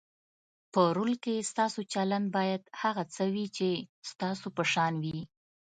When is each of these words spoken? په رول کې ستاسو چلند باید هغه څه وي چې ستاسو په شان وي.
په 0.73 0.81
رول 0.97 1.13
کې 1.23 1.47
ستاسو 1.51 1.79
چلند 1.93 2.27
باید 2.37 2.61
هغه 2.81 3.03
څه 3.13 3.23
وي 3.33 3.45
چې 3.57 3.69
ستاسو 4.09 4.47
په 4.57 4.63
شان 4.71 4.93
وي. 5.03 5.17